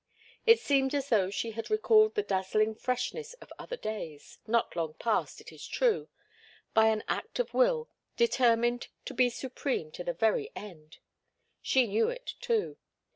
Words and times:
It 0.47 0.59
seemed 0.59 0.95
as 0.95 1.09
though 1.09 1.29
she 1.29 1.51
had 1.51 1.69
recalled 1.69 2.15
the 2.15 2.23
dazzling 2.23 2.73
freshness 2.73 3.35
of 3.35 3.53
other 3.59 3.77
days 3.77 4.39
not 4.47 4.75
long 4.75 4.95
past, 4.95 5.39
it 5.39 5.51
is 5.51 5.67
true 5.67 6.09
by 6.73 6.87
an 6.87 7.03
act 7.07 7.37
of 7.37 7.53
will, 7.53 7.87
determined 8.17 8.87
to 9.05 9.13
be 9.13 9.29
supreme 9.29 9.91
to 9.91 10.03
the 10.03 10.13
very 10.13 10.49
end. 10.55 10.97
She 11.61 11.85
knew 11.85 12.09
it, 12.09 12.33
too. 12.41 12.77